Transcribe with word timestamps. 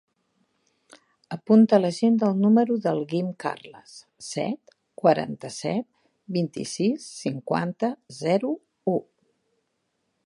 Apunta 1.35 1.75
a 1.77 1.79
l'agenda 1.81 2.29
el 2.35 2.39
número 2.45 2.77
del 2.85 3.01
Guim 3.11 3.29
Carles: 3.45 3.93
set, 4.29 4.75
quaranta-set, 5.03 5.87
vint-i-sis, 6.39 7.07
cinquanta, 7.21 7.91
zero, 8.25 8.55
u. 8.97 8.97